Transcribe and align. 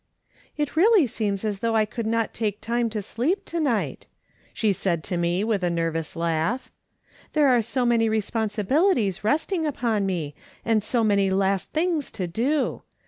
"It 0.57 0.75
really 0.75 1.05
seems 1.05 1.45
as 1.45 1.59
though 1.59 1.75
I 1.75 1.85
could 1.85 2.07
not 2.07 2.33
take 2.33 2.59
time 2.59 2.89
to 2.89 3.03
sleep 3.03 3.45
to 3.45 3.59
night," 3.59 4.07
she 4.51 4.73
said 4.73 5.03
to 5.03 5.15
me 5.15 5.43
with 5.43 5.63
a 5.63 5.69
nervous 5.69 6.15
laugh." 6.15 6.71
There 7.33 7.49
are 7.49 7.61
so 7.61 7.85
many 7.85 8.09
responsibilities 8.09 9.23
resting 9.23 9.63
upon 9.67 10.07
me, 10.07 10.33
and 10.65 10.83
so 10.83 11.03
many 11.03 11.29
last 11.29 11.71
things 11.71 12.09
to 12.17 12.25
do 12.25 12.81